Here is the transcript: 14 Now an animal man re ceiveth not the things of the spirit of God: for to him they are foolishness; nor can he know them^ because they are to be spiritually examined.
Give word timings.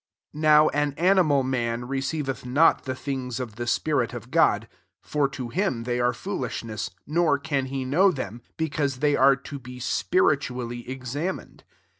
14 0.31 0.41
Now 0.41 0.69
an 0.69 0.93
animal 0.93 1.43
man 1.43 1.87
re 1.87 2.01
ceiveth 2.01 2.43
not 2.43 2.85
the 2.85 2.95
things 2.95 3.39
of 3.39 3.55
the 3.55 3.67
spirit 3.67 4.15
of 4.15 4.31
God: 4.31 4.67
for 4.99 5.27
to 5.29 5.49
him 5.49 5.83
they 5.83 5.99
are 5.99 6.11
foolishness; 6.11 6.89
nor 7.05 7.37
can 7.37 7.67
he 7.67 7.85
know 7.85 8.11
them^ 8.11 8.41
because 8.57 8.97
they 8.97 9.15
are 9.15 9.35
to 9.35 9.59
be 9.59 9.79
spiritually 9.79 10.89
examined. 10.89 11.63